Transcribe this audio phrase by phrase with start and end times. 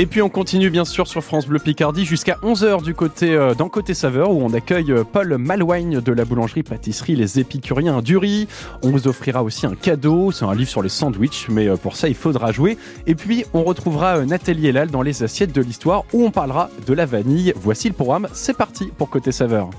[0.00, 3.54] Et puis on continue bien sûr sur France Bleu Picardie jusqu'à 11h du côté euh,
[3.54, 8.02] dans côté saveur où on accueille euh, Paul Malouigne de la boulangerie pâtisserie Les Épicuriens
[8.02, 8.48] du riz.
[8.82, 11.94] On vous offrira aussi un cadeau, c'est un livre sur les sandwichs mais euh, pour
[11.94, 12.76] ça il faudra jouer.
[13.06, 16.92] Et puis on retrouvera Nathalie Elal dans les assiettes de l'histoire où on parlera de
[16.92, 17.52] la vanille.
[17.54, 19.70] Voici le programme, c'est parti pour côté saveur.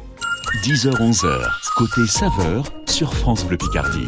[0.64, 1.42] 10h-11h,
[1.76, 4.08] côté saveur sur France Bleu Picardie.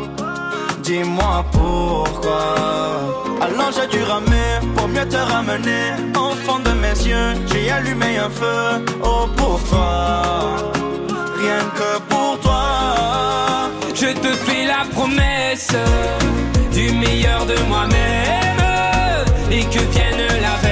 [0.81, 2.55] Dis-moi pourquoi.
[3.41, 6.11] Alors j'ai dû ramer pour mieux te ramener.
[6.45, 8.83] Fond de mes yeux, j'ai allumé un feu.
[9.03, 10.55] Oh pour toi,
[11.37, 12.63] rien que pour toi.
[13.93, 15.75] Je te fais la promesse
[16.73, 20.70] du meilleur de moi-même et que vienne l'averse.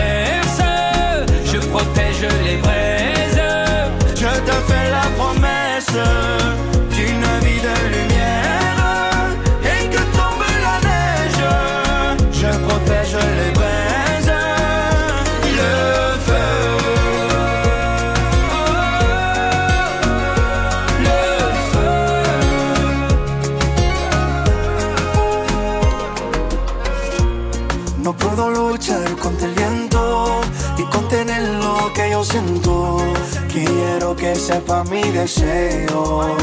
[34.39, 36.35] Sepa mi deseo.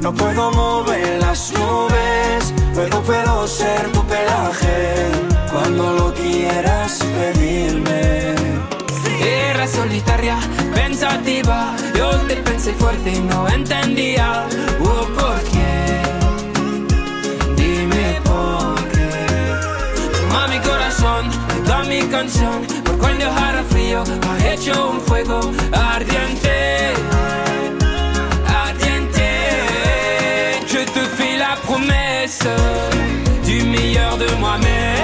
[0.00, 5.06] No puedo mover las nubes pero puedo ser tu pelaje
[5.50, 8.34] cuando lo quieras pedirme.
[9.18, 10.38] Era solitaria,
[10.74, 14.46] pensativa, yo te pensé fuerte y no entendía
[14.80, 16.02] oh, por qué.
[17.56, 19.10] Dime por qué.
[20.20, 21.30] Toma mi corazón,
[21.64, 22.66] toda mi canción,
[23.16, 25.40] por cuando hará frío, ha hecho un fuego
[25.72, 26.56] ardiente.
[31.76, 32.48] promesse
[33.44, 34.95] du meilleur de moi-même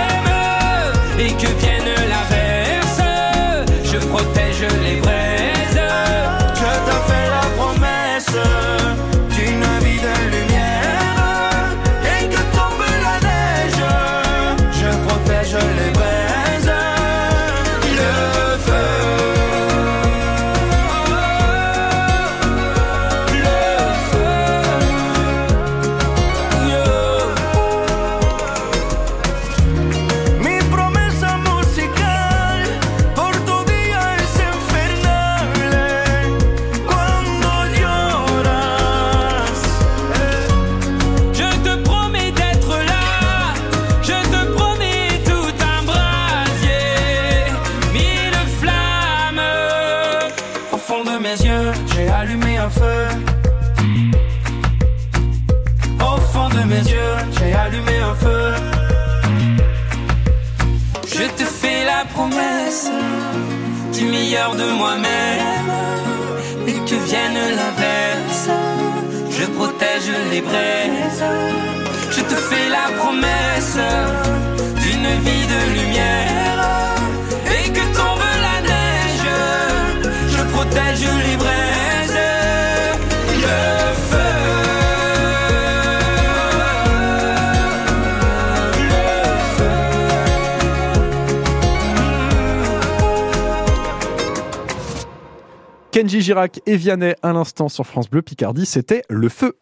[95.92, 99.58] Kenji Girac et Vianney à l'instant sur France Bleu Picardie, c'était Le Feu.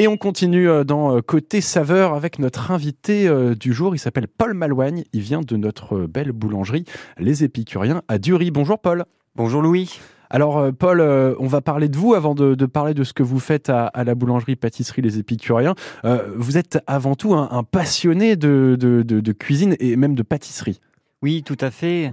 [0.00, 3.96] Et on continue euh, dans euh, Côté Saveur avec notre invité euh, du jour.
[3.96, 5.02] Il s'appelle Paul Malouigne.
[5.12, 6.84] Il vient de notre belle boulangerie
[7.18, 8.52] Les Épicuriens à Dury.
[8.52, 9.06] Bonjour Paul.
[9.34, 9.98] Bonjour Louis.
[10.30, 13.40] Alors Paul, on va parler de vous avant de, de parler de ce que vous
[13.40, 15.74] faites à, à la boulangerie pâtisserie Les Épicuriens.
[16.04, 20.22] Euh, vous êtes avant tout un, un passionné de, de, de, cuisine et même de
[20.22, 20.80] pâtisserie.
[21.22, 22.12] Oui, tout à fait.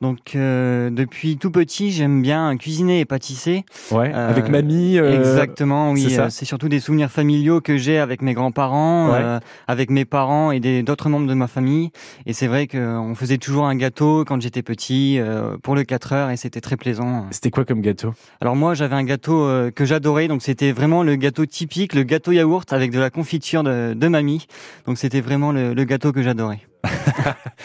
[0.00, 3.64] Donc euh, depuis tout petit, j'aime bien cuisiner et pâtisser.
[3.90, 4.96] Ouais, Euh, avec mamie.
[4.98, 6.06] euh, Exactement, oui.
[6.08, 9.18] c'est euh, C'est surtout des souvenirs familiaux que j'ai avec mes grands-parents, Ouais.
[9.20, 11.90] euh, avec mes parents et d'autres membres de ma famille.
[12.24, 16.12] Et c'est vrai qu'on faisait toujours un gâteau quand j'étais petit euh, pour le 4
[16.14, 17.26] heures et c'était très plaisant.
[17.30, 18.14] C'était quoi comme gâteau?
[18.40, 22.32] Alors moi, j'avais un gâteau que j'adorais, donc c'était vraiment le gâteau typique, le gâteau
[22.32, 24.46] yaourt avec de la confiture de, de mamie.
[24.86, 26.60] Donc c'était vraiment le, le gâteau que j'adorais.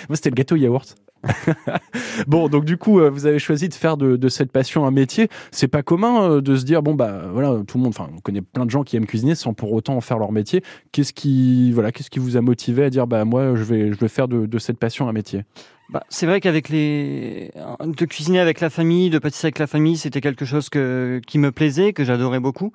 [0.09, 0.95] Moi, c'était le gâteau yaourt.
[2.27, 5.29] bon, donc du coup, euh, vous avez choisi de faire de, cette passion un métier.
[5.51, 7.93] C'est pas commun euh, de se dire bon bah voilà, tout le monde.
[7.97, 10.31] Enfin, on connaît plein de gens qui aiment cuisiner sans pour autant en faire leur
[10.31, 10.63] métier.
[10.91, 13.97] Qu'est-ce qui voilà, qu'est-ce qui vous a motivé à dire bah moi je vais je
[13.97, 15.43] vais faire de cette passion un métier?
[15.89, 17.51] Bah, c'est vrai qu'avec les
[17.85, 21.37] de cuisiner avec la famille, de pâtisser avec la famille, c'était quelque chose que qui
[21.37, 22.71] me plaisait, que j'adorais beaucoup.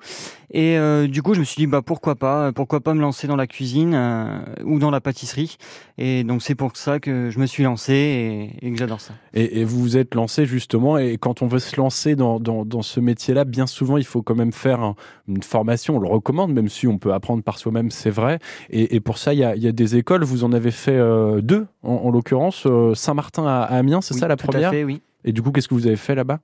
[0.53, 3.27] Et euh, du coup, je me suis dit bah pourquoi pas, pourquoi pas me lancer
[3.27, 5.57] dans la cuisine euh, ou dans la pâtisserie.
[5.97, 9.13] Et donc c'est pour ça que je me suis lancé et, que j'adore ça.
[9.33, 10.97] et, vous vous êtes lancé justement.
[10.97, 14.35] Et quand on veut se lancer dans, dans, ce métier-là, bien souvent il faut quand
[14.35, 14.95] même faire un-
[15.27, 15.97] une formation.
[15.97, 18.39] On le recommande, même si on peut apprendre par soi-même, c'est vrai.
[18.69, 20.23] Et, pour ça, il y a, y a des écoles.
[20.23, 24.13] Vous en avez fait euh, deux, en, en l'occurrence, euh, Saint-Martin à, à Amiens, c'est
[24.13, 25.01] Oui, ça la tout à première fait, oui.
[25.23, 26.39] Et du coup, qu'est-ce que vous avez fait là-bas?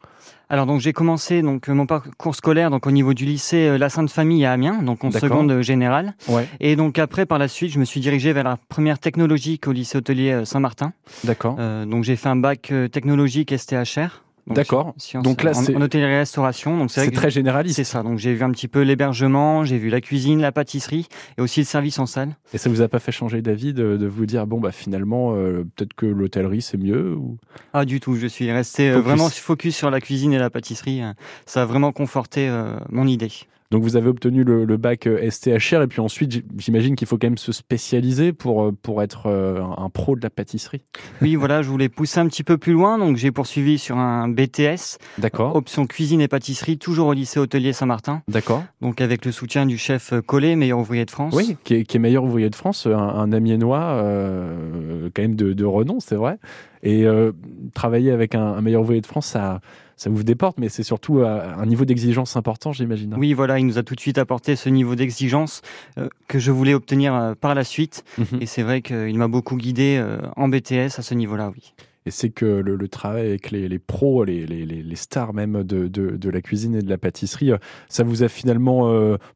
[0.49, 3.89] Alors donc j'ai commencé donc mon parcours scolaire donc au niveau du lycée euh, La
[3.89, 6.15] Sainte Famille à Amiens, donc en seconde euh, générale.
[6.29, 6.47] Ouais.
[6.61, 9.73] Et donc après par la suite, je me suis dirigé vers la première technologique au
[9.73, 10.93] lycée hôtelier euh, Saint-Martin.
[11.25, 11.57] D'accord.
[11.59, 14.23] Euh, donc j'ai fait un bac technologique STHR.
[14.53, 14.93] D'accord.
[14.97, 16.77] sciences- Donc là, c'est- en hôtellerie-restauration.
[16.77, 17.75] Donc c'est très généraliste.
[17.75, 18.03] c'est ça.
[18.03, 21.07] Donc j'ai vu un petit peu l'hébergement, j'ai vu la cuisine, la pâtisserie
[21.37, 22.35] et aussi le service en salle.
[22.53, 25.33] Et ça vous a pas fait changer d'avis de, de vous dire bon bah finalement
[25.35, 27.37] euh, peut-être que l'hôtellerie c'est mieux ou...
[27.73, 29.05] Ah du tout, je suis resté euh, Focus.
[29.07, 31.01] vraiment focus sur la cuisine et la pâtisserie.
[31.45, 33.31] Ça a vraiment conforté euh, mon idée.
[33.71, 37.17] Donc vous avez obtenu le, le bac euh, STHR et puis ensuite j'imagine qu'il faut
[37.17, 40.83] quand même se spécialiser pour euh, pour être euh, un pro de la pâtisserie.
[41.21, 44.29] Oui, voilà, je voulais pousser un petit peu plus loin, donc j'ai poursuivi sur un
[44.29, 45.55] BTS, D'accord.
[45.55, 48.63] option cuisine et pâtisserie, toujours au lycée hôtelier Saint-Martin, D'accord.
[48.79, 51.33] donc avec le soutien du chef Collet, meilleur ouvrier de France.
[51.35, 55.35] Oui, qui est, qui est meilleur ouvrier de France, un, un amiénois euh, quand même
[55.35, 56.37] de, de renom, c'est vrai.
[56.83, 57.33] Et euh,
[57.73, 59.59] travailler avec un, un meilleur ouvrier de France, ça
[59.97, 63.13] ça ouvre des portes, mais c'est surtout euh, un niveau d'exigence important, j'imagine.
[63.17, 65.61] Oui, voilà, il nous a tout de suite apporté ce niveau d'exigence
[65.97, 68.03] euh, que je voulais obtenir euh, par la suite.
[68.17, 68.41] Mhm.
[68.41, 71.73] Et c'est vrai qu'il m'a beaucoup guidé euh, en BTS à ce niveau-là, oui.
[72.05, 75.33] Et c'est que le, le travail avec les, les pros, les, les, les- les stars
[75.33, 77.51] même de, de, de la cuisine et de la pâtisserie,
[77.89, 78.89] ça vous a finalement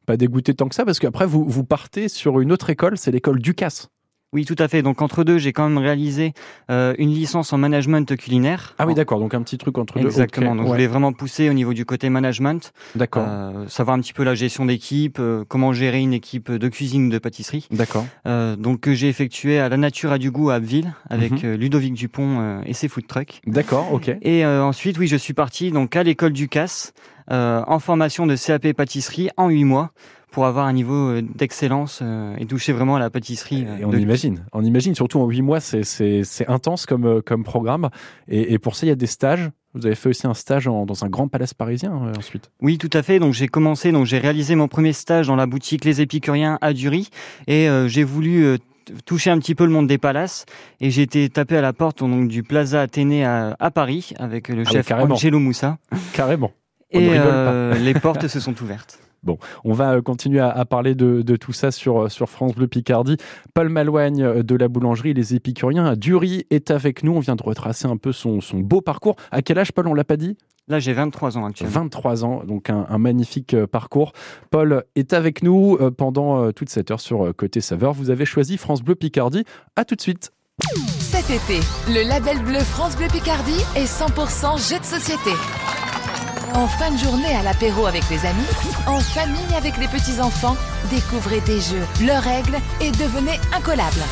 [0.06, 3.10] pas dégoûté tant que ça, parce qu'après vous, vous partez sur une autre école, c'est
[3.10, 3.90] l'école Ducasse.
[4.34, 4.80] Oui, tout à fait.
[4.80, 6.32] Donc entre deux, j'ai quand même réalisé
[6.70, 8.74] euh, une licence en management culinaire.
[8.78, 10.06] Ah oui, d'accord, donc un petit truc entre deux.
[10.06, 10.56] Exactement.
[10.56, 14.14] Donc je voulais vraiment pousser au niveau du côté management, D'accord, euh, savoir un petit
[14.14, 17.68] peu la gestion d'équipe, euh, comment gérer une équipe de cuisine ou de pâtisserie.
[17.70, 18.06] d'accord.
[18.26, 21.38] Euh, donc que j'ai effectué à la nature a du goût à Abbeville avec Mhm.
[21.44, 23.42] euh, Ludovic Dupont euh, et ses food trucks.
[23.46, 24.16] D'accord, ok.
[24.22, 26.94] Et euh, ensuite, oui, je suis parti donc à l'école du CAS
[27.30, 29.90] euh, en formation de CAP pâtisserie en huit mois
[30.32, 33.64] pour avoir un niveau euh, d'excellence euh, et toucher vraiment à la pâtisserie.
[33.68, 37.20] euh, Et on de- imagine, on imagine, surtout en huit mois, c'est- intense comme, euh,
[37.24, 37.90] comme programme.
[38.28, 39.50] Et, et pour ça, il y a des stages.
[39.74, 42.50] Vous avez fait aussi un stage en- dans un grand palace parisien euh, ensuite.
[42.60, 43.18] Oui, tout à fait.
[43.18, 46.72] Donc j'ai commencé, donc j'ai réalisé mon premier stage dans la boutique Les Épicuriens à
[46.72, 47.08] Dury
[47.46, 50.44] et euh, j'ai voulu euh, t- toucher un petit peu le monde des palaces
[50.80, 54.48] et j'ai été tapé à la porte donc du Plaza Athénée à, à Paris avec
[54.48, 54.90] le Ah oui, chef.
[54.92, 55.78] Angelo Moussa
[56.12, 56.52] Carrément.
[56.94, 58.98] On et euh, les portes se sont ouvertes.
[59.64, 62.54] On va euh, continuer à, à parler de, de tout ça sur, euh, sur France
[62.54, 63.16] Bleu Picardie.
[63.54, 67.12] Paul Malouagne euh, de la boulangerie Les Épicuriens à Dury est avec nous.
[67.12, 69.16] On vient de retracer un peu son, son beau parcours.
[69.30, 70.36] À quel âge, Paul On l'a pas dit?
[70.68, 71.72] Là, j'ai 23 ans actuellement.
[71.72, 74.12] 23 ans, donc un, un magnifique parcours.
[74.50, 77.92] Paul est avec nous pendant toute cette heure sur Côté Saveur.
[77.92, 79.44] Vous avez choisi France Bleu Picardie.
[79.74, 80.30] À tout de suite.
[81.00, 85.30] Cet été, le label bleu France Bleu Picardie est 100% jeu de société.
[86.54, 88.44] En fin de journée à l'apéro avec les amis,
[88.86, 90.56] en famille avec les petits-enfants,
[90.90, 94.02] découvrez des jeux, leurs règles et devenez incollables.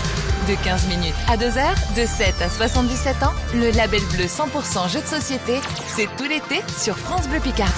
[0.49, 4.91] De 15 minutes à 2 heures, de 7 à 77 ans, le label bleu 100%
[4.91, 7.75] jeu de société, c'est tout l'été sur France Bleu Picardie.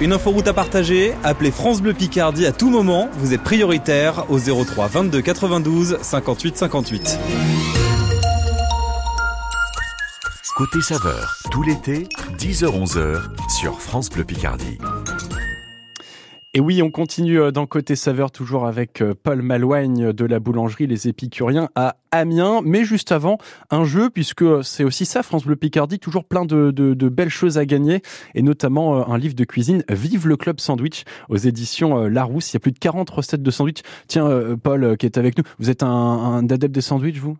[0.00, 4.38] Une inforoute à partager, appelez France Bleu Picardie à tout moment, vous êtes prioritaire au
[4.38, 7.18] 03 22 92 58 58.
[10.56, 12.04] Côté saveur, tout l'été,
[12.38, 14.78] 10h-11h sur France Bleu Picardie.
[16.54, 20.38] Et oui, on continue euh, dans Côté Saveur, toujours avec euh, Paul Malouigne de la
[20.38, 22.60] boulangerie Les Épicuriens à Amiens.
[22.64, 23.38] Mais juste avant,
[23.70, 27.66] un jeu, puisque c'est aussi ça, France Bleu Picardie, toujours plein de belles choses à
[27.66, 28.00] gagner,
[28.36, 32.52] et notamment euh, un livre de cuisine, Vive le Club Sandwich, aux éditions Larousse.
[32.52, 33.80] Il y a plus de 40 recettes de sandwich.
[34.06, 37.36] Tiens, Paul, qui est avec nous, vous êtes un, un adepte des sandwichs, vous?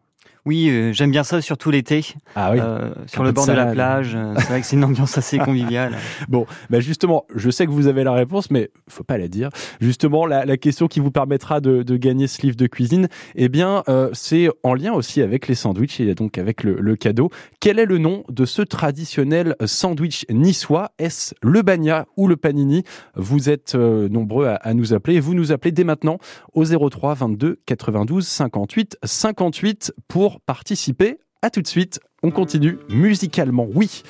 [0.47, 2.05] Oui, euh, j'aime bien ça, surtout l'été.
[2.37, 2.59] Ah oui.
[2.61, 4.15] Euh, sur le bord de la plage.
[4.15, 5.97] Euh, c'est vrai que c'est une ambiance assez conviviale.
[6.29, 9.49] bon, bah justement, je sais que vous avez la réponse, mais faut pas la dire.
[9.81, 13.49] Justement, la, la question qui vous permettra de, de, gagner ce livre de cuisine, eh
[13.49, 17.31] bien, euh, c'est en lien aussi avec les sandwichs et donc avec le, le, cadeau.
[17.59, 20.91] Quel est le nom de ce traditionnel sandwich niçois?
[20.99, 22.85] Est-ce le bagna ou le panini?
[23.15, 25.21] Vous êtes nombreux à, à, nous appeler.
[25.21, 26.19] Vous nous appelez dès maintenant
[26.53, 31.19] au 03 22 92 58 58 pour participer.
[31.43, 34.03] À tout de suite, on continue musicalement, oui,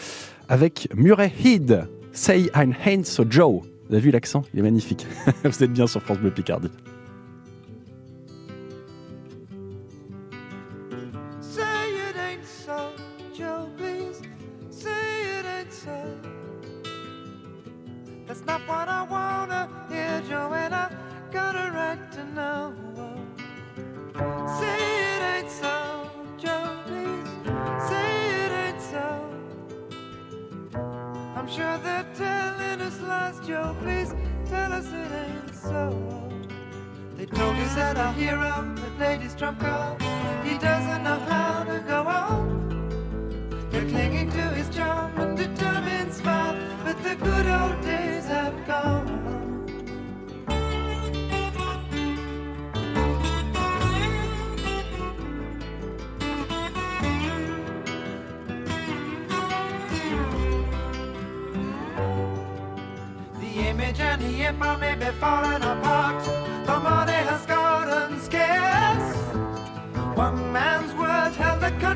[0.49, 3.63] avec Murray Head, Say I'm Hands So Joe.
[3.89, 4.43] Vous avez vu l'accent?
[4.53, 5.07] Il est magnifique.
[5.45, 6.71] Vous êtes bien sur France Bleu Picardie.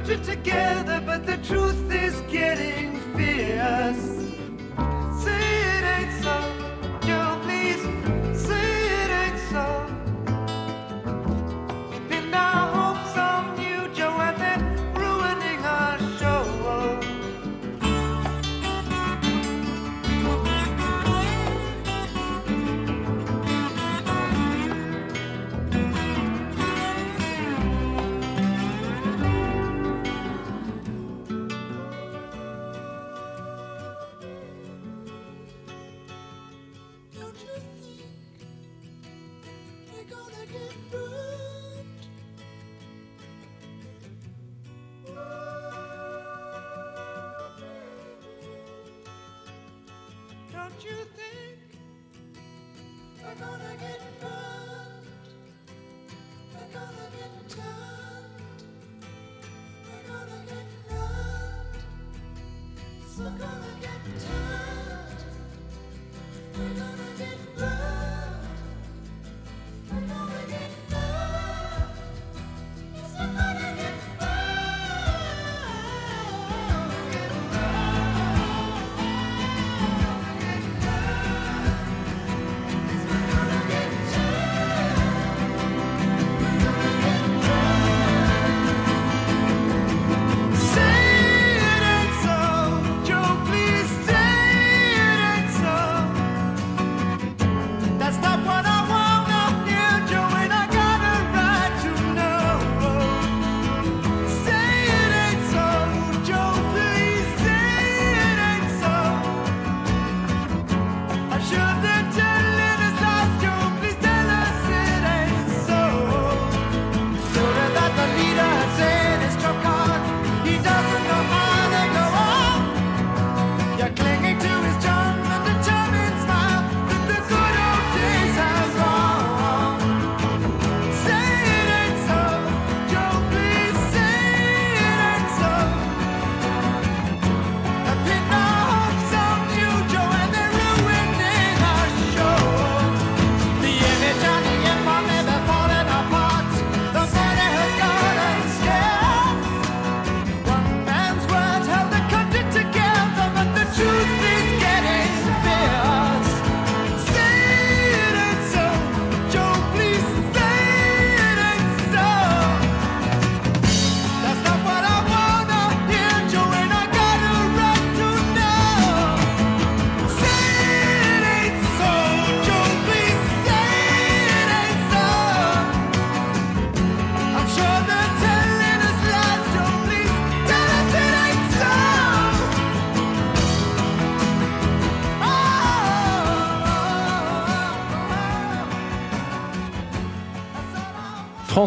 [0.08, 4.17] The together, but the truth is getting fierce.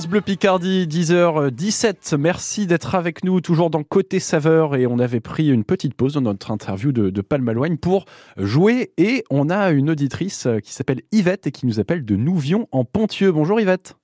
[0.02, 2.18] France Bleu Picardie, 10h17.
[2.18, 4.76] Merci d'être avec nous, toujours dans Côté Saveur.
[4.76, 8.06] Et on avait pris une petite pause dans notre interview de, de Palmalouane pour
[8.36, 8.94] jouer.
[8.98, 12.84] Et on a une auditrice qui s'appelle Yvette et qui nous appelle de Nouvion en
[12.84, 13.32] Pontieux.
[13.32, 13.96] Bonjour Yvette.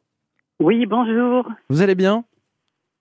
[0.59, 1.49] Oui, bonjour.
[1.71, 2.25] Vous allez bien?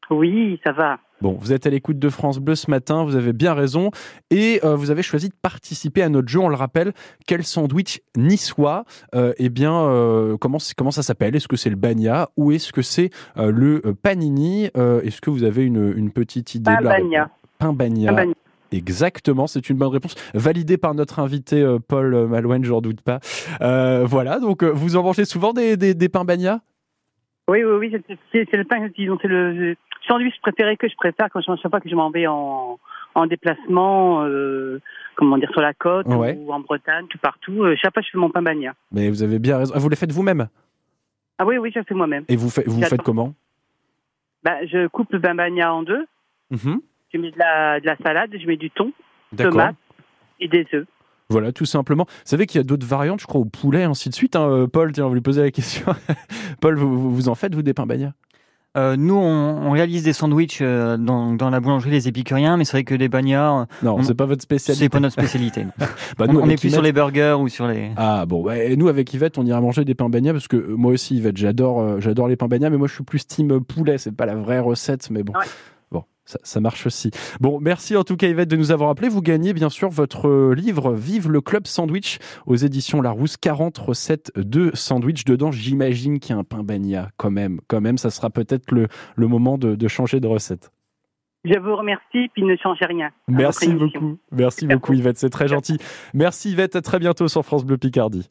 [0.09, 0.99] Oui, ça va.
[1.23, 3.91] Bon, vous êtes à l'écoute de France Bleu ce matin, vous avez bien raison,
[4.31, 6.41] et euh, vous avez choisi de participer à notre jeu.
[6.41, 6.93] On le rappelle,
[7.27, 8.85] quel sandwich niçois?
[9.15, 11.35] Euh, Eh bien, euh, comment comment ça s'appelle?
[11.35, 14.65] Est-ce que c'est le bagna ou est-ce que c'est le panini?
[14.75, 17.31] Est-ce que vous avez une, une petite idée Pain de la bagna.
[17.59, 18.11] Pain bagna.
[18.11, 18.35] Pain bagna.
[18.73, 23.21] Exactement, c'est une bonne réponse, validée par notre invité Paul Malouine, j'en doute pas.
[23.61, 26.61] Voilà, donc vous en mangez souvent des, des, des pains bagna
[27.49, 30.89] Oui, oui, oui, c'est- c'est c'est le pain, disons, c'est le le sandwich préféré que
[30.89, 32.79] je préfère quand je chaque fois que je m'en vais en,
[33.15, 34.81] en déplacement, euh,
[35.15, 36.37] comment dire, sur la côte Ouais.
[36.39, 37.63] ou en Bretagne, tout partout.
[37.65, 38.75] euh, chaque fois, je fais mon pain bagna.
[38.93, 39.73] Mais vous avez bien raison.
[39.77, 40.49] Ah, vous les faites vous-même?
[41.39, 42.25] Ah oui, oui, je le fais moi-même.
[42.29, 43.35] Et vous, faites vous faites comment?
[44.43, 46.07] Bah, je coupe le pain bagna en deux.
[46.51, 46.81] Mhm.
[47.13, 48.93] Je mets de la, de la salade, je mets du thon,
[49.37, 49.77] tomates
[50.41, 50.87] et des œufs.
[51.29, 52.05] Voilà, tout simplement.
[52.09, 54.37] Vous savez qu'il y a d'autres variantes, je crois, au poulet, ainsi de suite.
[54.37, 54.49] hein.
[54.49, 55.87] Euh, Paul, tiens, on va lui poser la question.
[56.61, 58.13] Paul, vous, en faites, vous, des pains bagna
[58.77, 62.65] Euh, nous, on, on réalise des sandwichs euh, dans, dans la boulangerie Les Épicuriens, mais
[62.65, 64.85] c'est vrai que les bagnards, Non, On- c'est pas votre spécialité.
[64.85, 65.65] c'est pas notre spécialité.
[66.19, 67.91] Bah, on nous, on est plus sur les burgers ou sur les.
[67.97, 70.57] Ah bon, ouais, et nous avec Yvette, on ira manger des pains bagna parce que
[70.57, 73.27] euh, moi aussi, Yvette, j'adore, euh, j'adore les pains bagna, mais moi je suis plus
[73.27, 73.99] team poulet.
[73.99, 75.33] C'est pas la vraie recette, mais bon.
[75.33, 75.47] Ouais.
[76.27, 77.11] Ça, ça marche aussi.
[77.41, 79.09] Bon, merci en tout cas Yvette de nous avoir appelé.
[79.09, 83.37] Vous gagnez bien sûr votre livre Vive le club sandwich aux éditions Larousse.
[83.37, 85.25] 40 recettes de sandwich.
[85.25, 87.61] Dedans, j'imagine qu'il y a un pain bagna quand même.
[87.69, 90.71] Quand même, ça sera peut-être le, le moment de, de changer de recette.
[91.45, 93.11] Je vous remercie, puis ne changez rien.
[93.29, 94.19] Merci beaucoup.
[94.33, 95.79] Merci beaucoup Yvette, c'est très gentil.
[96.13, 98.29] Merci Yvette, à très bientôt sur France Bleu Picardie.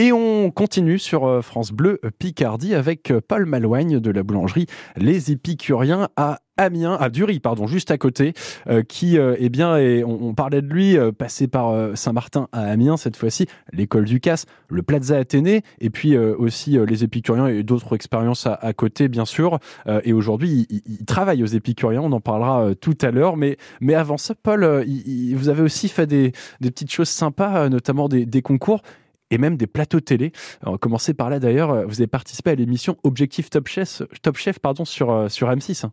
[0.00, 4.66] Et on continue sur euh, France Bleu Picardie avec euh, Paul Malouigne de la boulangerie
[4.96, 8.32] Les Épicuriens à Amiens, à Dury, pardon, juste à côté,
[8.68, 9.76] euh, qui, euh, eh bien,
[10.06, 14.20] on, parlait de lui, euh, passé par euh, Saint-Martin à Amiens cette fois-ci, l'école du
[14.20, 18.72] Casse, le Plaza Athénée, et puis euh, aussi euh, les Épicuriens et d'autres expériences à,
[18.74, 19.58] côté, bien sûr.
[19.88, 23.10] Euh, et aujourd'hui, il, il- il travaille aux Épicuriens, on en parlera euh, tout à
[23.10, 23.36] l'heure.
[23.36, 26.92] Mais, mais avant ça, Paul, euh, il- il- vous avez aussi fait des, des petites
[26.92, 28.82] choses sympas, euh, notamment des, des concours
[29.30, 30.32] et même des plateaux télé.
[30.64, 31.70] On va commencer par là d'ailleurs.
[31.70, 35.48] euh, Vous avez participé à l'émission Objectif Top Chef, Top Chef pardon, sur, euh, sur
[35.50, 35.86] M6.
[35.86, 35.92] hein.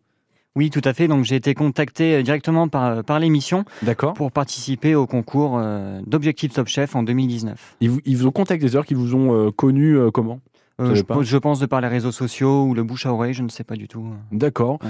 [0.57, 1.09] Oui, tout à fait.
[1.09, 3.65] Donc j'ai été contacté euh, directement par, par l'émission
[4.13, 7.75] pour participer au concours euh, d'Objectif Top Chef en 2019.
[7.81, 10.39] Ils vous, ils vous ont contacté, c'est-à-dire qu'ils vous ont euh, connu euh, comment?
[10.81, 13.47] Euh, je, pense de par les réseaux sociaux ou le bouche à oreille, je ne
[13.49, 14.05] sais pas du tout.
[14.33, 14.77] D'accord.
[14.83, 14.89] Ouais.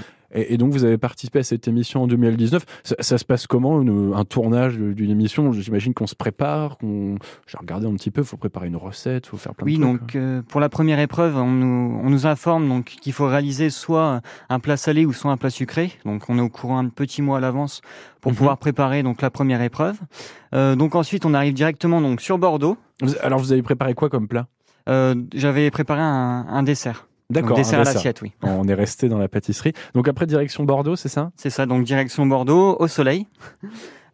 [0.50, 2.66] Et, donc vous avez participé à cette émission en 2019.
[2.84, 5.52] Ça, ça se passe comment une- un tournage d'une émission?
[5.54, 7.18] J'imagine qu'on se prépare, qu'on.
[7.46, 8.22] J'ai regardé un petit peu.
[8.22, 10.00] Il faut préparer une recette, il faut faire plein Oui, de trucs.
[10.02, 13.70] donc euh, pour la première épreuve, on nous, on nous informe donc qu'il faut réaliser
[13.70, 15.92] soit un plat salé ou soit un plat sucré.
[16.04, 17.82] Donc on est au courant un petit mois à l'avance
[18.22, 18.38] pour Mhm.
[18.38, 20.00] pouvoir préparer donc la première épreuve.
[20.56, 22.76] Euh, donc ensuite, on arrive directement donc sur Bordeaux.
[23.22, 24.48] Alors vous avez préparé quoi comme plat?
[24.88, 27.08] J'avais préparé un, un dessert.
[27.32, 27.58] D'accord.
[27.58, 27.96] dessert un à dessert.
[27.96, 28.34] l'assiette, oui.
[28.44, 29.74] On est resté dans la pâtisserie.
[29.96, 31.32] Donc après direction Bordeaux, c'est ça?
[31.36, 33.26] C'est ça, donc direction Bordeaux, au soleil.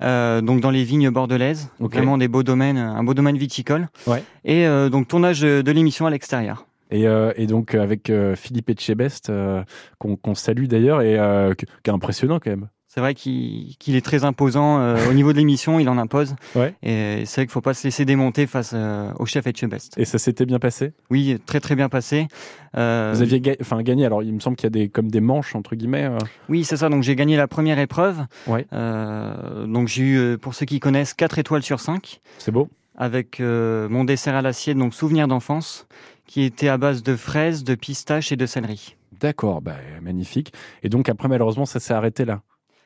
[0.02, 1.94] Euh, donc dans les vignes bordelaises, Ok.
[1.94, 3.90] vraiment des beaux domaines, un beau domaine viticole.
[4.08, 4.24] Ouais.
[4.46, 6.66] Et euh, donc tournage de l'émission à l'extérieur.
[6.90, 9.64] Et, euh, et donc avec euh, Philippe Etchebest, euh,
[10.00, 12.68] qu'on salue d'ailleurs, et euh, qui est impressionnant quand même.
[12.94, 16.36] C'est vrai qu'il est très imposant euh, au niveau de l'émission, il en impose.
[16.58, 16.76] Ouais.
[16.84, 19.98] Et c'est vrai qu'il faut pas se laisser démonter face euh, au chef Etchebest.
[19.98, 20.92] Et ça s'était bien passé?
[21.10, 22.28] Oui, très très bien passé.
[22.76, 25.22] Euh, Vous aviez ga- gagné, alors il me semble qu'il y a des, comme des
[25.22, 26.04] manches, entre guillemets.
[26.04, 26.18] euh.
[26.50, 26.90] Oui, c'est ça.
[26.90, 28.26] Donc j'ai gagné la première épreuve.
[28.46, 28.66] Ouais.
[28.74, 34.04] Donc j'ai eu, pour ceux qui connaissent, 4 étoiles sur 5 C'est beau avec mon
[34.04, 35.88] dessert à l'assiette, donc souvenir d'enfance,
[36.28, 38.98] qui était à base de fraises, de pistaches et de céleri.
[39.22, 40.52] D'accord, bah, magnifique.
[40.84, 42.42] Et donc après, malheureusement, ça s'est arrêté là?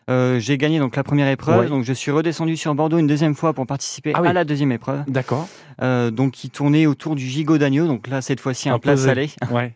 [0.10, 1.68] Euh, j'ai gagné donc la première épreuve, Ouais.
[1.68, 4.28] donc je suis redescendu sur Bordeaux une deuxième fois pour participer Ah oui.
[4.28, 5.48] à la deuxième épreuve, D'accord.
[5.82, 9.08] euh, donc qui tournait autour du gigot d'agneau, donc là cette fois-ci un plat Imposé.
[9.08, 9.74] salé, Ouais.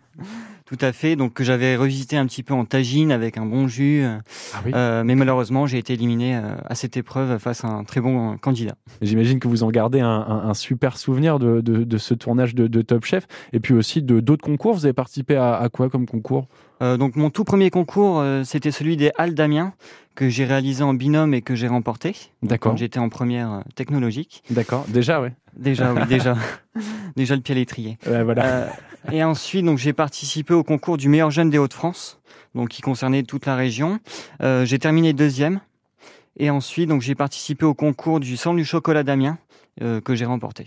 [0.68, 3.68] tout à fait, donc que j'avais revisité un petit peu en tagine avec un bon
[3.68, 4.72] jus, Ah oui.
[4.76, 8.76] euh, mais malheureusement j'ai été éliminé à cette épreuve face à un très bon candidat.
[9.02, 12.54] J'imagine que vous en gardez un, un- un super souvenir de, de- de ce tournage
[12.54, 13.26] de, de Top Chef.
[13.52, 14.76] Et puis aussi de d'autres concours.
[14.76, 16.48] Vous avez participé à, à quoi comme concours?
[16.82, 19.74] Euh, donc mon tout premier concours, euh, c'était celui des Halles d'Amiens
[20.16, 22.16] que j'ai réalisé en binôme et que j'ai remporté.
[22.44, 22.76] D'accord.
[22.76, 24.44] J'étais en première euh, technologique.
[24.50, 24.86] D'accord.
[24.90, 25.34] Déjà, ouais.
[25.56, 26.36] Déjà, oui, déjà,
[27.16, 27.98] déjà le pied à l'étrier.
[28.06, 28.46] Ouais, voilà.
[28.46, 28.68] Euh,
[29.12, 32.20] et ensuite, donc j'ai participé au concours du meilleur jeune des Hauts-de-France,
[32.56, 34.00] donc qui concernait toute la région.
[34.42, 35.62] Euh, j'ai terminé deuxième.
[36.38, 39.38] Et ensuite, donc j'ai participé au concours du sang du chocolat d'Amiens
[39.82, 40.66] euh, que j'ai remporté.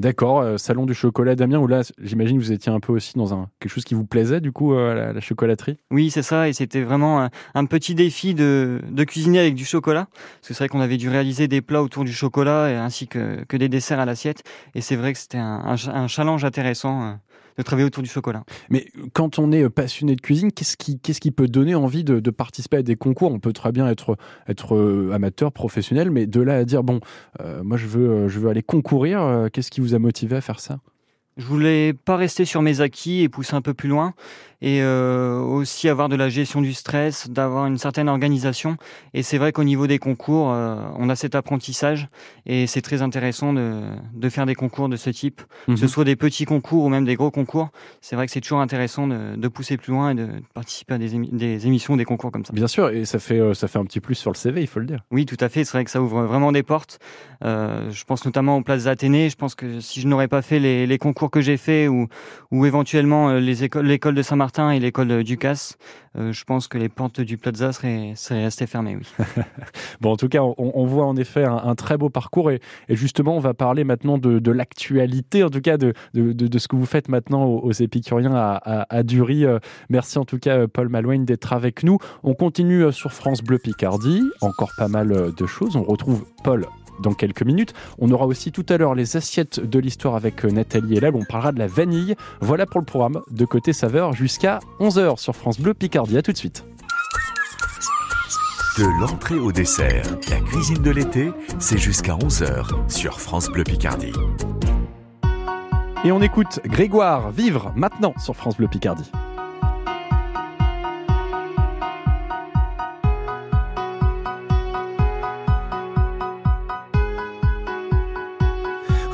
[0.00, 3.18] D'accord, euh, salon du chocolat Damien, où là, j'imagine que vous étiez un peu aussi
[3.18, 5.76] dans un, quelque chose qui vous plaisait, du coup, euh, la, la chocolaterie?
[5.90, 10.08] Oui, c'est ça, et c'était vraiment un, petit défi de, de cuisiner avec du chocolat,
[10.10, 13.44] parce que c'est vrai qu'on avait dû réaliser des plats autour du chocolat, ainsi que,
[13.44, 14.42] que des desserts à l'assiette,
[14.74, 17.12] et c'est vrai que c'était un, un, un challenge intéressant euh,
[17.60, 18.44] de travailler autour du chocolat.
[18.68, 22.82] Mais quand on est passionné de cuisine, qu'est-ce qui, peut donner envie de, participer à
[22.82, 23.32] des concours?
[23.32, 24.16] On peut très bien être,
[24.72, 27.00] euh, amateur, professionnel, mais de là à dire, bon,
[27.40, 30.40] euh, moi je veux, je veux aller concourir, euh, qu'est-ce qui vous a motivé à
[30.40, 30.80] faire ça?
[31.36, 34.14] Je voulais pas rester sur mes acquis et pousser un peu plus loin
[34.62, 38.76] et euh, aussi avoir de la gestion du stress, d'avoir une certaine organisation.
[39.14, 42.08] Et c'est vrai qu'au niveau des concours, euh, on a cet apprentissage
[42.46, 43.80] et c'est très intéressant de,
[44.12, 45.74] de, faire des concours de ce type, mmh.
[45.74, 47.70] que ce soit des petits concours ou même des gros concours.
[48.00, 50.98] C'est vrai que c'est toujours intéressant de, de, pousser plus loin et de participer à
[50.98, 52.52] des, émi des émissions, des concours comme ça.
[52.52, 54.66] Bien sûr, et ça fait, euh, ça fait un petit plus sur le CV, il
[54.66, 55.00] faut le dire.
[55.10, 55.64] Oui, tout à fait.
[55.64, 56.98] C'est vrai que ça ouvre vraiment des portes.
[57.44, 59.30] Euh, je pense notamment aux places Athénées.
[59.30, 62.08] Je pense que si je n'aurais pas fait les, les concours que j'ai fait ou,
[62.50, 65.76] ou éventuellement écoles, l'école de Saint-Martin et l'école Ducasse,
[66.16, 69.24] euh, je pense que les portes du Plaza seraient, seraient restées fermées, oui.
[70.00, 73.40] bon, en tout cas, on, voit en effet un, très beau parcours et, justement, on
[73.40, 76.86] va parler maintenant de, de l'actualité, en tout cas de, de, de, ce que vous
[76.86, 79.02] faites maintenant aux, épicuriens à, à.
[79.02, 81.98] Euh, merci en tout cas, Paul Malouine, d'être avec nous.
[82.24, 85.76] On continue euh, sur France Bleu Picardie, encore pas mal de choses.
[85.76, 86.66] On retrouve Paul
[87.00, 87.74] dans quelques minutes.
[87.98, 91.14] On aura aussi tout à l'heure les assiettes de l'histoire avec Nathalie Elal.
[91.14, 92.14] On parlera de la vanille.
[92.40, 96.16] Voilà pour le programme de côté saveur jusqu'à 11h sur France Bleu Picardie.
[96.16, 96.64] À tout de suite.
[98.78, 104.12] De l'entrée au dessert, la cuisine de l'été, c'est jusqu'à 11h sur France Bleu Picardie.
[106.04, 109.10] Et on écoute Grégoire vivre maintenant sur France Bleu Picardie.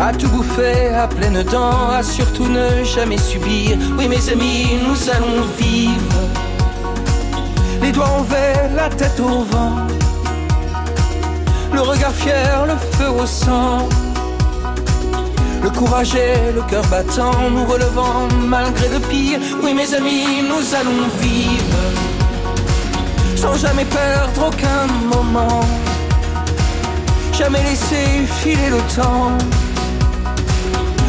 [0.00, 3.78] à tout bouffer à pleines dents, à surtout ne jamais subir.
[3.98, 6.20] Oui, mes amis, nous allons vivre.
[7.82, 9.76] Les doigts envers, la tête au vent.
[11.72, 13.88] Le regard fier, le feu au sang.
[15.62, 19.38] Le courage et le cœur battant, nous relevant malgré le pire.
[19.62, 21.78] Oui, mes amis, nous allons vivre.
[23.34, 25.64] Sans jamais perdre aucun moment.
[27.32, 29.36] Jamais laisser filer le temps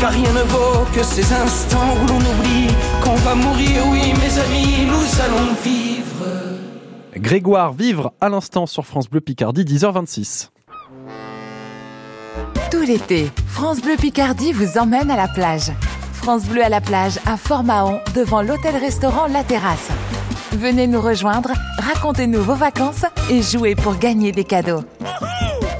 [0.00, 3.82] car rien ne vaut que ces instants où l'on oublie qu'on va mourir.
[3.90, 6.26] Oui, mes amis, nous allons vivre.
[7.16, 10.48] Grégoire, vivre à l'instant sur France Bleu Picardie, 10h26.
[12.70, 15.70] Tout l'été, France Bleu Picardie vous emmène à la plage.
[16.14, 19.90] France Bleu à la plage à Fort-Mahon, devant l'hôtel-restaurant La Terrasse.
[20.52, 24.82] Venez nous rejoindre, racontez-nous vos vacances et jouez pour gagner des cadeaux.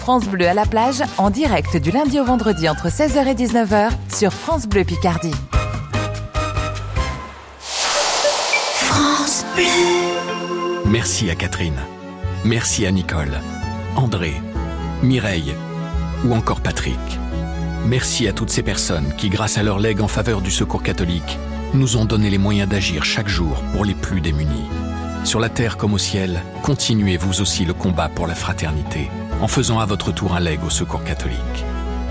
[0.01, 3.91] France Bleu à la plage en direct du lundi au vendredi entre 16h et 19h
[4.13, 5.35] sur France Bleu Picardie.
[7.61, 9.65] France Bleu.
[10.87, 11.79] Merci à Catherine.
[12.47, 13.41] Merci à Nicole,
[13.95, 14.33] André,
[15.03, 15.55] Mireille
[16.25, 16.99] ou encore Patrick.
[17.85, 21.39] Merci à toutes ces personnes qui, grâce à leur legs en faveur du secours catholique,
[21.75, 24.67] nous ont donné les moyens d'agir chaque jour pour les plus démunis.
[25.25, 29.49] Sur la terre comme au ciel, continuez vous aussi le combat pour la fraternité en
[29.49, 31.65] faisant à votre tour un leg au secours catholique.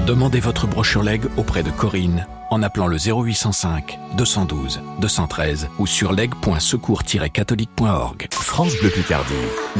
[0.08, 6.14] Demandez votre brochure leg auprès de Corinne en appelant le 0805 212 213 ou sur
[6.14, 8.28] leg.secours-catholique.org.
[8.32, 9.36] France Bleu Picardie,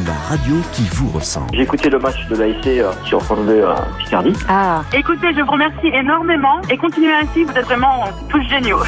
[0.06, 1.50] la radio qui vous ressemble.
[1.54, 4.34] J'ai écouté le match de l'AIC euh, sur France Bleu euh, Picardie.
[4.48, 4.84] Ah.
[4.94, 8.84] Écoutez, je vous remercie énormément et continuez ainsi, vous êtes vraiment tous géniaux.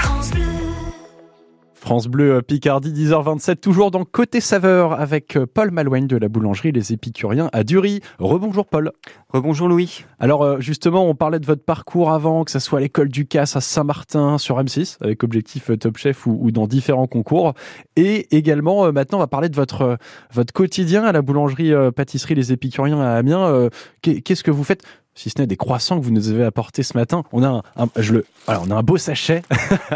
[1.82, 6.30] France Bleu euh, Picardie, 10h27, toujours dans Côté Saveur avec euh, Paul Malouine de la
[6.30, 8.02] boulangerie Les Épicuriens à Dury.
[8.20, 8.91] Rebonjour Paul.
[9.30, 10.06] Rebonjour Louis.
[10.20, 13.26] Alors euh, justement, on parlait de votre parcours avant, que ce soit à l'école du
[13.26, 17.56] Casse à Saint-Martin sur M6, avec objectif Top Chef ou, ou dans différents concours.
[17.96, 19.98] Et également, maintenant, on va parler de votre,
[20.32, 23.70] votre quotidien à la boulangerie pâtisserie Les Épicuriens à Amiens.
[24.02, 24.84] Qu'est-ce que vous faites
[25.15, 27.24] si ce n'est des croissants que vous nous avez apportés ce matin.
[27.32, 29.41] On a un, un je le, alors on a un beau sachet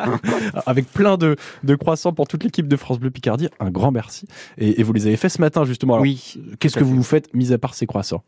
[0.65, 3.49] avec plein de, de, croissants pour toute l'équipe de France Bleu Picardie.
[3.59, 4.27] Un grand merci.
[4.57, 5.93] Et, et vous les avez fait ce matin justement.
[5.95, 6.35] Alors, oui.
[6.59, 8.23] Qu'est-ce que vous vous faites mis à part ces croissants?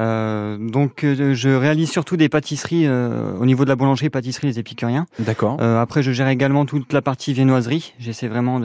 [0.00, 4.46] Euh, donc euh, je réalise surtout des pâtisseries euh, au niveau de la boulangerie pâtisserie
[4.46, 5.06] les épicuriens.
[5.18, 5.56] D'accord.
[5.60, 7.94] Euh, après je gère également toute la partie viennoiserie.
[7.98, 8.60] J'essaie vraiment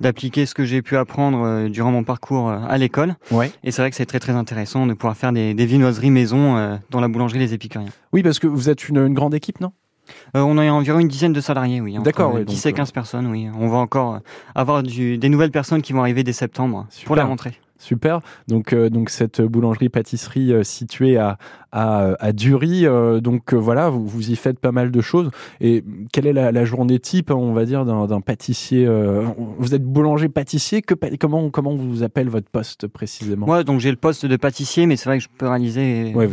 [0.00, 3.16] d'appliquer ce que j'ai pu apprendre euh, durant mon parcours euh, à l'école.
[3.30, 3.52] Ouais.
[3.62, 6.78] Et c'est vrai que c'est très très intéressant de pouvoir faire des, des viennoiseries maison
[6.90, 7.90] dans la boulangerie les épicuriens.
[8.12, 9.72] Oui parce que vous êtes une, une grande équipe non?
[10.34, 11.96] On a environ une dizaine de salariés, oui.
[12.02, 13.48] D'accord, oui, 10 donc, et 15 personnes, oui.
[13.58, 14.20] On va encore
[14.54, 17.06] avoir du, des nouvelles personnes qui vont arriver dès septembre Super.
[17.06, 17.58] pour la rentrée.
[17.78, 18.20] Super.
[18.46, 21.38] Donc, euh, donc cette boulangerie-pâtisserie euh, située à,
[21.74, 22.86] à, à Dury.
[22.86, 25.30] Euh, donc voilà, vous, vous, y faites pas mal de choses.
[25.60, 28.88] Et quelle est la, la journée type, on va dire, d'un pâtissier
[29.58, 30.82] Vous êtes boulanger-pâtissier.
[30.82, 33.46] Que, comment, comment vous appelle votre poste précisément?
[33.46, 36.28] Moi, donc j'ai le poste de pâtissier, mais c'est vrai que je peux réaliser ouais,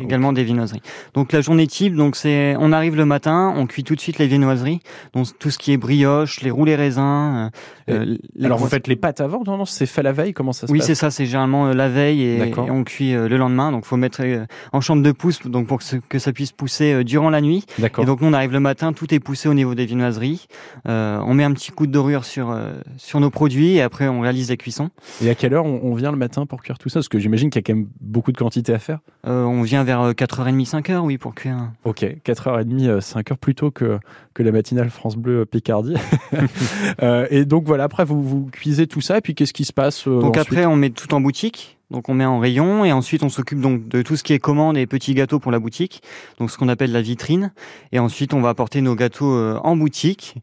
[0.00, 0.82] également des viennoiseries.
[1.14, 4.18] Donc la journée type, donc c'est, on arrive le matin, on cuit tout de suite
[4.18, 4.80] les viennoiseries.
[5.14, 7.50] Donc tout ce qui est brioche, les roulés raisins.
[7.88, 10.32] les alors vous faites les pâtes avant Non, non, c'est fait la veille.
[10.32, 11.10] Comment ça oui, c'est ça.
[11.10, 13.72] C'est généralement euh, la veille et, et, on cuit euh, le lendemain.
[13.72, 17.30] Donc, faut mettre euh, en chambre de pousse, donc pour que, ça puisse pousser durant
[17.30, 17.64] la nuit.
[17.98, 20.46] Et donc, nous, on arrive le matin, tout est poussé au niveau des viennoiseries.
[20.88, 22.56] Euh, on met un petit coup de dorure sur
[22.96, 24.90] sur nos produits et après, on réalise la cuisson.
[25.22, 27.00] Et à quelle heure on, on vient le matin pour cuire tout ça?
[27.00, 28.98] Parce que j'imagine qu'il y a quand même beaucoup de quantité à faire.
[29.26, 31.70] Euh, on vient vers 4h30, 5h, oui, pour cuire.
[31.84, 33.98] Ok, 4h30, 5h plutôt que
[34.34, 35.94] que la matinale France Bleu Picardie.
[37.02, 39.72] euh, et donc voilà, après vous vous cuisez tout ça et puis qu'est-ce qui se
[39.72, 41.77] passe Donc après on met tout en boutique.
[41.90, 44.38] Donc on met en rayon et ensuite on s'occupe donc de tout ce qui est
[44.38, 46.02] commande et petits gâteaux pour la boutique,
[46.38, 47.52] donc ce qu'on appelle la vitrine.
[47.92, 50.36] Et ensuite on va apporter nos gâteaux en boutique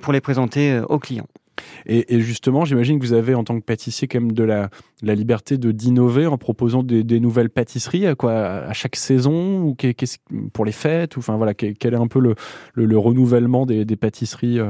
[0.00, 1.28] pour les présenter aux clients.
[1.86, 4.70] Et, justement, j'imagine que vous avez en tant que pâtissier quand même de la,
[5.02, 9.76] liberté de d'innover en proposant des, nouvelles pâtisseries à quoi à chaque saison ou
[10.52, 12.34] pour les fêtes ou enfin voilà quel est un peu le,
[12.74, 14.60] le, le renouvellement des pâtisseries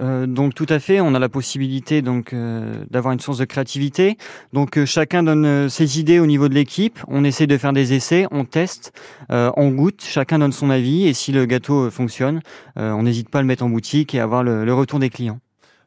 [0.00, 0.26] euh...
[0.26, 4.16] Donc tout à fait, on a la possibilité donc euh, d'avoir une source de créativité.
[4.52, 6.98] Donc euh, chacun donne ses idées au niveau de l'équipe.
[7.08, 8.92] On essaie de faire des essais, on teste,
[9.30, 10.02] on goûte.
[10.04, 12.40] Chacun donne son avis et si le gâteau fonctionne,
[12.76, 15.38] on n'hésite pas à le mettre en boutique et avoir le, le retour des clients.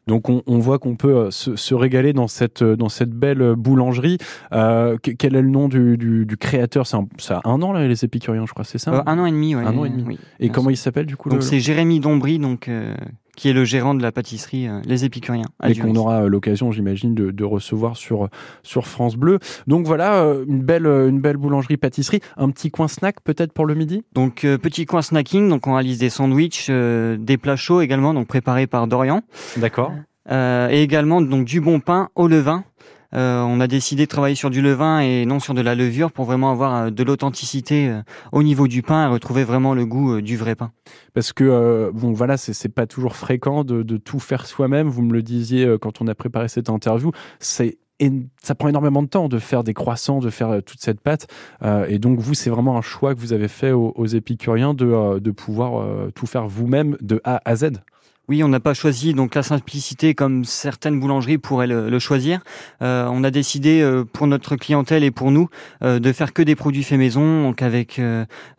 [0.08, 4.18] Donc on, on voit qu'on peut se, se, régaler dans cette dans cette belle boulangerie.
[4.54, 6.88] Euh, quel est le nom du, du, du créateur?
[6.88, 7.08] C'est un,
[7.44, 9.64] un, an là, les épicuriens, je crois, c'est ça euh, Un an et demi, ouais.
[9.64, 10.04] Un an et demi.
[10.08, 12.96] Oui, et comment il s'appelle du coup Donc c'est Jérémy Dombry, donc euh,
[13.38, 15.48] qui est le gérant de la pâtisserie euh, Les Épicuriens.
[15.66, 18.28] Et qu'on aura l'occasion, j'imagine, de, de, recevoir sur
[18.64, 19.40] sur France Bleu.
[19.68, 23.76] Donc voilà, une belle une belle boulangerie pâtisserie, un petit coin snack peut-être pour le
[23.76, 24.04] midi?
[24.14, 28.68] Donc petit coin snacking, donc on réalise des sandwichs, des plats chauds également, donc préparés
[28.68, 29.22] par Dorian.
[29.56, 29.94] D'accord.
[30.30, 32.64] Euh, et également donc du bon pain au levain.
[33.14, 36.12] Euh, on a décidé de travailler sur du levain et non sur de la levure
[36.12, 40.16] pour vraiment avoir de l'authenticité euh, au niveau du pain et retrouver vraiment le goût
[40.16, 40.72] euh, du vrai pain.
[41.14, 44.90] Parce que euh, bon voilà, c'est pas toujours fréquent de, tout faire soi-même.
[44.90, 49.28] Vous me le disiez quand on a préparé cette interview, ça prend énormément de temps
[49.28, 51.28] de faire des croissants, de faire toute cette pâte.
[51.64, 54.86] Euh, et donc vous, c'est vraiment un choix que vous avez fait aux, épicuriens de,
[54.86, 57.72] euh, pouvoir euh, tout faire vous-même de A à Z.
[58.30, 62.42] Oui, on n'a pas choisi donc la simplicité comme certaines boulangeries pourraient le, choisir.
[62.82, 65.48] Euh, on a décidé euh, pour notre clientèle et pour nous
[65.82, 68.02] euh, de faire que des produits faits maison, donc avec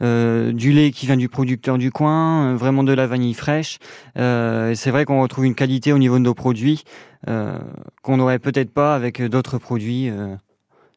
[0.00, 3.78] du lait qui vient du producteur du coin, vraiment de la vanille fraîche.
[4.16, 6.84] c'est vrai qu'on retrouve une qualité au niveau de nos produits
[7.26, 10.10] qu'on n'aurait peut-être pas avec d'autres produits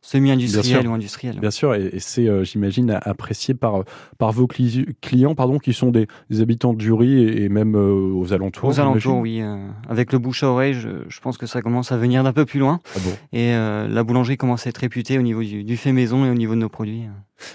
[0.01, 1.39] semi-industriel ou industriel.
[1.39, 3.83] Bien sûr, et, et c'est, euh, j'imagine, apprécié par,
[4.17, 7.75] par vos cli clients, pardon, qui sont des, des habitants de Jury et, et même
[7.75, 8.69] euh, aux alentours.
[8.69, 9.41] Aux alentours, oui.
[9.41, 12.33] Euh, avec le bouche à oreille, je, je, pense que ça commence à venir d'un
[12.33, 12.79] peu plus loin.
[12.95, 13.11] Ah bon?
[13.31, 16.29] Et euh, la boulangerie commence à être réputée au niveau du, du, fait maison et
[16.31, 17.03] au niveau de nos produits.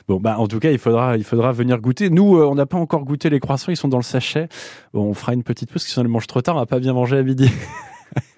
[0.09, 2.11] Bon, bah, en tout cas, il faudra, il faudra venir goûter.
[2.11, 4.49] Nous, on n'a pas encore goûté les croissants, ils sont dans le sachet.
[4.95, 6.61] Bon, on fera une petite pause, parce que si on les mange trop tard, on
[6.61, 7.51] va pas bien manger à midi.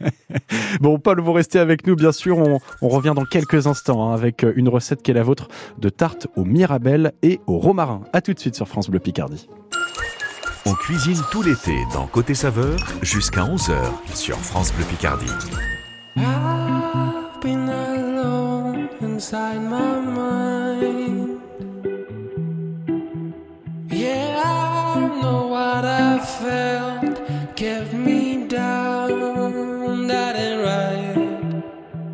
[0.81, 2.38] Bon, Paul, vous restez avec nous, bien sûr.
[2.38, 5.88] On, on revient dans quelques instants hein, avec une recette qui est la vôtre de
[5.88, 8.02] tarte au mirabelle et au romarin.
[8.12, 9.48] A tout de suite sur France Bleu Picardie.
[10.66, 13.74] On cuisine tout l'été dans Côté Saveur jusqu'à 11h
[14.14, 15.33] sur France Bleu Picardie.
[16.16, 21.38] I've been alone inside my mind.
[23.90, 27.18] Yeah, I know what I felt
[27.94, 28.08] me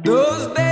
[0.04, 0.63] Those days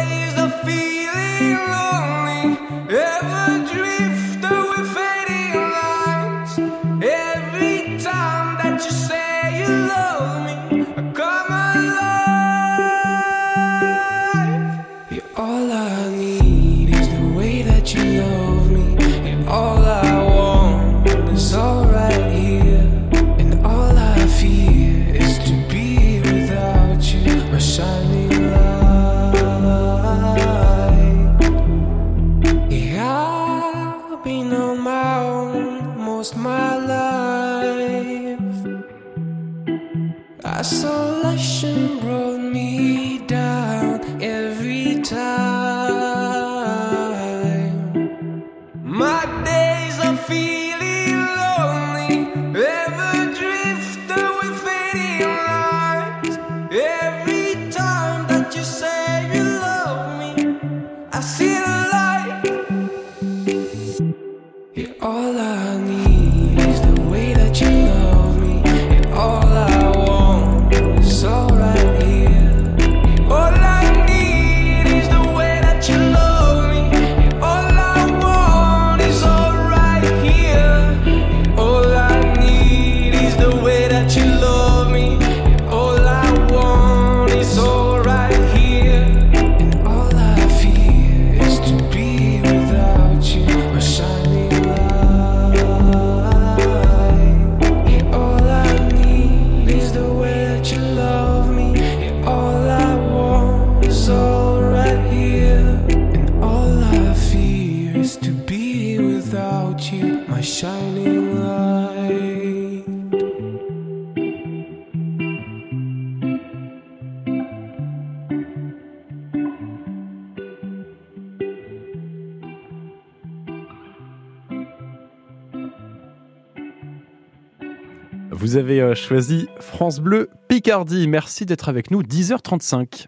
[128.92, 131.08] Euh, choisi France Bleu Picardie.
[131.08, 133.06] Merci d'être avec nous, 10h35.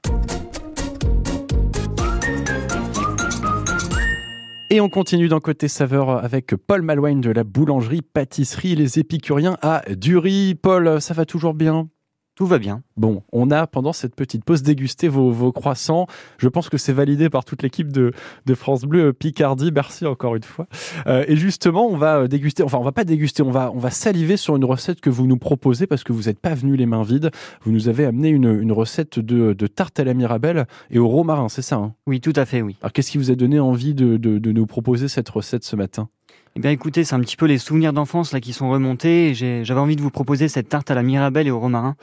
[4.71, 9.59] Et on continue dans Côté Saveur avec Paul Malouine de la boulangerie Pâtisserie Les Épicuriens
[9.63, 10.55] à Dury.
[10.55, 11.89] Paul, ça va toujours bien?
[12.35, 12.83] Tout va bien.
[12.97, 16.09] Bon, on a pendant cette petite pause dégusté vos, vos croissants.
[16.39, 18.13] Je pense que c'est validé par toute l'équipe de,
[18.45, 19.71] de France Bleu Picardie.
[19.73, 20.67] Merci encore une fois.
[21.07, 23.91] Euh, et justement, on va déguster, enfin, on va pas déguster, on va, on va
[23.91, 26.87] saliver sur une recette que vous nous proposez parce que vous n'êtes pas venu les
[26.87, 27.31] mains vides.
[27.63, 31.07] Vous nous avez amené une, une recette de, de tarte à la mirabelle et au
[31.07, 31.95] romarin, c'est ça hein?
[32.09, 32.77] Oui, tout à fait, oui.
[32.83, 35.77] Alors, qu'est-ce qui vous a donné envie de, de, de nous proposer cette recette ce
[35.77, 36.09] matin?
[36.57, 39.35] Eh bien, écoutez, c'est un petit peu les souvenirs d'enfance là qui sont remontés.
[39.35, 41.97] J'avais envie de vous proposer cette tarte à la mirabelle et au romarin,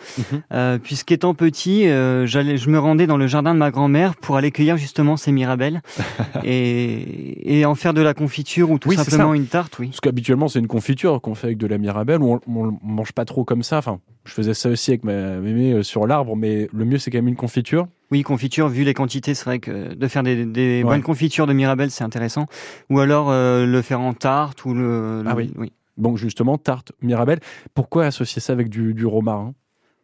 [0.51, 4.51] euh, puisqu'étant petit, euh, je me rendais dans le jardin de ma grand-mère pour aller
[4.51, 5.81] cueillir justement ces mirabelles
[6.43, 9.79] et, et en faire de la confiture ou tout Oui, simplement une tarte.
[9.79, 9.87] Oui.
[9.87, 12.21] Parce qu'habituellement, c'est une confiture qu'on fait avec de la mirabelle.
[12.21, 13.77] On, on, on mange pas trop comme ça.
[13.77, 17.09] Enfin, je faisais ça aussi avec ma mémé euh, sur l'arbre, mais le mieux, c'est
[17.11, 17.87] quand même une confiture.
[18.11, 20.89] Oui, confiture, vu les quantités, c'est vrai que de faire des, des Ouais.
[20.89, 22.45] bonnes confitures de mirabelle, c'est intéressant.
[22.89, 25.23] Ou alors euh, le faire en tarte ou le.
[25.25, 25.71] Ah le- oui.
[25.97, 27.39] Donc justement, tarte mirabelle.
[27.73, 29.53] Pourquoi associer ça avec du, du romarin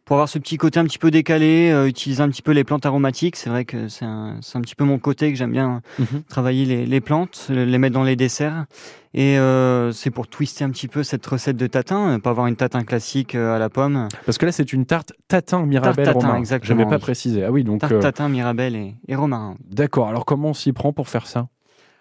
[0.08, 2.64] Pour avoir ce petit côté un petit peu décalé, euh, utiliser un petit peu les
[2.64, 6.22] plantes aromatiques, c'est vrai que c'est un, petit peu mon côté que j'aime bien Mhm.
[6.30, 8.64] travailler les, les plantes, le- les mettre dans les desserts.
[9.12, 12.46] Et euh, c'est pour twister un petit peu cette recette de tatin, euh, pas avoir
[12.46, 14.08] une tatin classique euh, à la pomme.
[14.24, 16.38] Parce que là, c'est une tarte tatin mirabelle Tarte tatin, romarin.
[16.38, 17.00] exactement, J'avais pas oui.
[17.02, 17.44] précisé.
[17.44, 19.56] Ah oui, donc Tarte tatin, mirabelle et, et romarin.
[19.70, 20.08] d'accord.
[20.08, 21.48] Alors comment on s'y prend pour faire ça?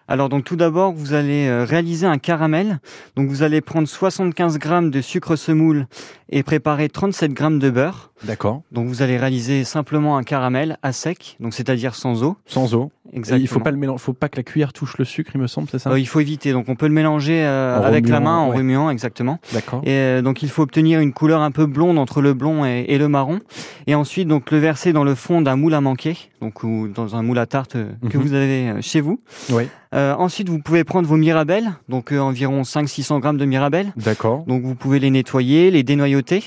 [0.10, 2.80] Alors donc tout d'abord, vous allez euh, réaliser un caramel.
[3.15, 5.88] Donc vous allez prendre 75 grammes de sucre semoule
[6.30, 8.12] et préparer 37 grammes de beurre.
[8.23, 8.62] D'accord.
[8.71, 12.38] Donc vous allez réaliser simplement un caramel à sec, donc c'est-à-dire sans eau.
[12.46, 12.92] Sans eau.
[13.13, 13.39] Exactement.
[13.43, 13.99] il faut pas le mélanger.
[13.99, 15.89] Faut pas que la cuillère touche le sucre, il me semble, c'est ça?
[15.91, 16.51] Euh, il faut éviter.
[16.53, 18.58] Donc on peut le mélanger euh, avec la main en ouais.
[18.58, 19.39] remuant exactement.
[19.53, 19.81] D'accord.
[19.83, 22.85] Et euh, donc il faut obtenir une couleur un peu blonde entre le blond et,
[22.89, 23.39] et le marron.
[23.87, 27.15] Et ensuite donc le verser dans le fond d'un moule à manquer, donc ou dans
[27.15, 28.23] un moule à tarte euh, que Mhm.
[28.23, 29.19] vous avez euh, chez vous.
[29.51, 29.63] Oui.
[29.95, 33.93] Euh, ensuite vous pouvez prendre vos mirabelles, donc euh, environ 500-600 grammes de mirabelles.
[33.95, 34.43] D'accord.
[34.45, 36.43] Donc vous pouvez les nettoyer, les dénoyauter.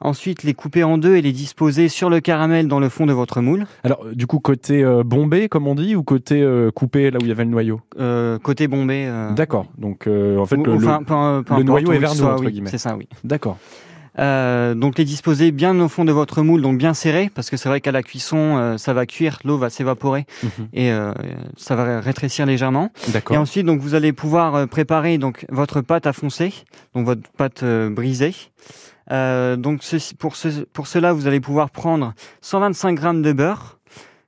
[0.00, 3.12] Ensuite, les couper en deux et les disposer sur le caramel dans le fond de
[3.14, 3.66] votre moule.
[3.82, 7.18] Alors, euh, du coup, côté euh, bombé, comme on dit, ou côté euh, coupé, là
[7.20, 7.80] où il y avait le noyau?
[7.98, 9.10] Euh, côté bombé.
[9.34, 9.66] D'accord.
[9.78, 10.98] Donc, en fait, ou- le, enfin,
[11.38, 12.70] le- peu- le noyau est vers nous, entre oui, guillemets.
[12.70, 13.08] C'est ça, oui.
[13.24, 13.56] D'accord.
[14.18, 17.58] Euh, donc les disposer bien au fond de votre moule, donc bien serré, parce que
[17.58, 20.50] c'est vrai qu'à la cuisson, euh, ça va cuire, l'eau va s'évaporer Mhm.
[20.72, 21.12] et euh,
[21.58, 22.88] ça va rétrécir légèrement.
[23.30, 26.54] Et ensuite, donc vous allez pouvoir préparer donc votre pâte à foncer,
[26.94, 28.32] donc votre pâte brisée.
[29.12, 33.78] Euh, donc ceci- pour, ce- pour cela, vous allez pouvoir prendre 125 grammes de beurre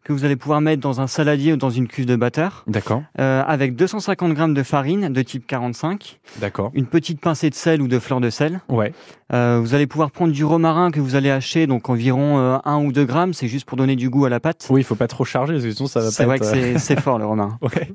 [0.04, 3.02] que vous allez pouvoir mettre dans un saladier ou dans une cuve de batteur, D'accord.
[3.20, 6.70] euh, avec 250 grammes de farine de type 45, D'accord.
[6.72, 8.60] une petite pincée de sel ou de fleur de sel.
[8.70, 8.94] Ouais.
[9.34, 12.78] Euh, vous allez pouvoir prendre du romarin que vous allez hacher, donc environ euh, 1
[12.86, 14.66] ou 2 grammes, c'est juste pour donner du goût à la pâte.
[14.70, 16.52] Oui, il faut pas trop charger, parce que sinon ça va C'est pas vrai être,
[16.52, 17.58] que euh, c'est c'est fort le romarin.
[17.62, 17.92] Ouais.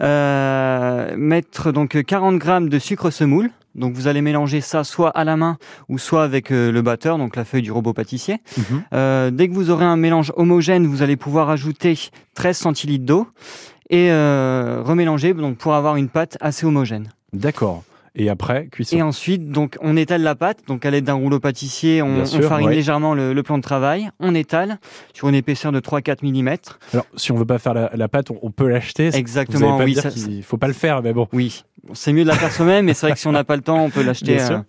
[0.00, 3.50] Euh, mettre donc 40 grammes de sucre semoule.
[3.76, 5.58] Donc vous allez mélanger ça soit à la main
[5.88, 8.38] ou soit avec euh, le batteur, donc la feuille du robot pâtissier.
[8.56, 8.82] Mhm.
[8.92, 11.98] Euh, dès que vous aurez un mélange homogène, vous allez pouvoir ajouter
[12.34, 13.28] 13 centilitres d'eau
[13.90, 17.10] et euh, remélanger donc pour avoir une pâte assez homogène.
[17.32, 17.84] D'accord.
[18.18, 18.96] Et après, cuisson.
[18.96, 20.60] Et ensuite, donc, on étale la pâte.
[20.66, 22.74] Donc, à l'aide d'un rouleau pâtissier, on, farine ouais.
[22.74, 24.08] légèrement le, le plan de travail.
[24.20, 24.78] On étale
[25.12, 26.56] sur une épaisseur de 3-4 mm.
[26.94, 29.14] Alors, si on veut pas faire la, la pâte, on, on peut l'acheter.
[29.14, 31.28] Exactement, Vous pas oui, dire ça- qu'il faut pas le faire, mais bon.
[31.34, 31.62] Oui,
[31.94, 33.62] c'est mieux de la faire soi-même, mais c'est vrai que si on n'a pas le
[33.62, 34.36] temps, on peut l'acheter.
[34.36, 34.56] Bien sûr.
[34.56, 34.62] euh.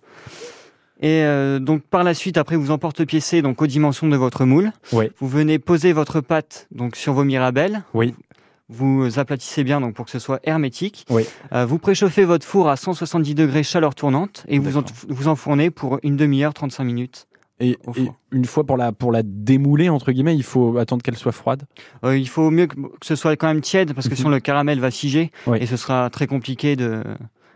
[1.00, 4.72] Et euh, donc par la suite, après vous emporte-piécez donc aux dimensions de votre moule.
[4.92, 5.10] Oui.
[5.20, 7.82] Vous venez poser votre pâte donc sur vos mirabelles.
[7.94, 8.14] Oui.
[8.68, 11.06] Vous aplatissez bien donc pour que ce soit hermétique.
[11.08, 11.24] Oui.
[11.52, 15.70] Euh, vous préchauffez votre four à 170 degrés chaleur tournante et vous en, vous enfournez
[15.70, 17.27] pour une demi-heure, 35 minutes.
[17.60, 17.76] Et,
[18.30, 21.64] une fois pour la, pour la démouler, entre guillemets, il faut attendre qu'elle soit froide.
[22.04, 24.40] Euh, il faut mieux que, que ce soit quand même tiède parce que sinon le
[24.40, 25.52] caramel va figer Mhm.
[25.52, 25.58] Oui.
[25.60, 27.02] et ce sera très compliqué de,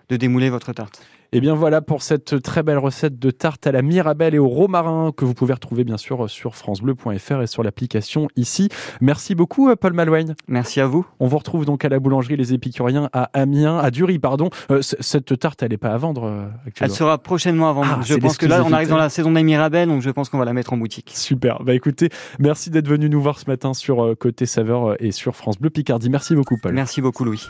[0.09, 1.03] de démouler votre tarte.
[1.35, 4.49] Et bien voilà pour cette très belle recette de tarte à la mirabelle et au
[4.49, 8.69] romarin que vous pouvez retrouver bien sûr sur francebleu.fr et sur l'application ici.
[9.01, 10.35] Merci beaucoup euh, Paul Malouigne.
[10.47, 11.07] Merci à vous.
[11.21, 14.51] On vous retrouve donc à la boulangerie Les Épicuriens à Amiens, à Dury pardon.
[14.71, 16.95] Euh, cette tarte elle n'est pas à vendre euh, Elle actuellement.
[16.95, 17.97] sera prochainement à vendre.
[18.01, 20.29] Ah, je pense que là, on arrive dans la saison des Mirabelles, donc je pense
[20.29, 21.13] qu'on va la mettre en boutique.
[21.15, 21.63] Super.
[21.63, 22.11] Bah écoutez,
[22.41, 26.11] merci d'être venu nous voir ce matin sur Côté Saveur et sur France Bleu Picardie.
[26.11, 26.75] Merci beaucoup Paul.
[26.75, 27.49] Merci beaucoup, Louis.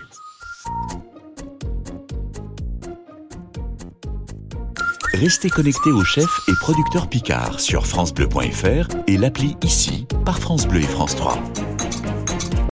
[5.23, 10.81] Restez connectés au chef et producteur Picard sur francebleu.fr et l'appli ici par France Bleu
[10.81, 11.39] et France 3.